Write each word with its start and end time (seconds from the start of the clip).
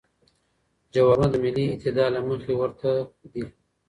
جوابونه 0.93 1.27
د 1.31 1.35
ملی 1.43 1.65
اعتدال 1.69 2.09
له 2.15 2.21
مخې 2.29 2.53
ورته 2.57 2.89
دی. 3.31 3.43